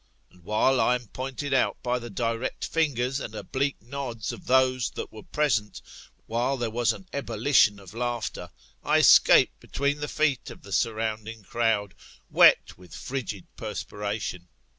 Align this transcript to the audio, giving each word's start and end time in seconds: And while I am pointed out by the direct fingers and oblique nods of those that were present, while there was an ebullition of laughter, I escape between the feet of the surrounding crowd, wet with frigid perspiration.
And 0.31 0.43
while 0.43 0.81
I 0.81 0.95
am 0.95 1.09
pointed 1.09 1.53
out 1.53 1.77
by 1.83 1.99
the 1.99 2.09
direct 2.09 2.65
fingers 2.65 3.19
and 3.19 3.35
oblique 3.35 3.79
nods 3.83 4.31
of 4.31 4.47
those 4.47 4.89
that 4.95 5.11
were 5.13 5.21
present, 5.21 5.79
while 6.25 6.57
there 6.57 6.71
was 6.71 6.91
an 6.91 7.05
ebullition 7.13 7.79
of 7.79 7.93
laughter, 7.93 8.49
I 8.81 8.97
escape 8.97 9.51
between 9.59 9.99
the 9.99 10.07
feet 10.07 10.49
of 10.49 10.63
the 10.63 10.71
surrounding 10.73 11.43
crowd, 11.43 11.93
wet 12.31 12.79
with 12.79 12.95
frigid 12.95 13.45
perspiration. 13.55 14.47